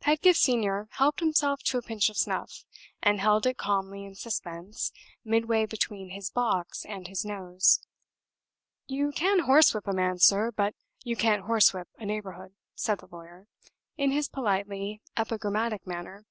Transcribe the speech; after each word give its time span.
Pedgift 0.00 0.40
Senior 0.40 0.88
helped 0.94 1.20
himself 1.20 1.62
to 1.62 1.78
a 1.78 1.82
pinch 1.82 2.10
of 2.10 2.16
snuff, 2.16 2.64
and 3.00 3.20
held 3.20 3.46
it 3.46 3.58
calmly 3.58 4.04
in 4.04 4.12
suspense 4.16 4.90
midway 5.24 5.66
between 5.66 6.10
his 6.10 6.30
box 6.30 6.84
and 6.84 7.06
his 7.06 7.24
nose. 7.24 7.80
"You 8.88 9.12
can 9.12 9.38
horsewhip 9.42 9.86
a 9.86 9.92
man, 9.92 10.18
sir; 10.18 10.50
but 10.50 10.74
you 11.04 11.14
can't 11.14 11.44
horsewhip 11.44 11.86
a 11.96 12.04
neighborhood," 12.06 12.56
said 12.74 12.98
the 12.98 13.06
lawyer, 13.06 13.46
in 13.96 14.10
his 14.10 14.28
politely 14.28 15.00
epigrammatic 15.16 15.86
manner. 15.86 16.26